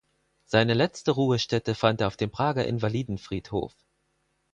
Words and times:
Seine 0.45 0.73
letzte 0.73 1.11
Ruhestätte 1.11 1.75
fand 1.75 2.01
er 2.01 2.07
auf 2.07 2.17
dem 2.17 2.31
Prager 2.31 2.65
Invalidenfriedhof. 2.65 3.75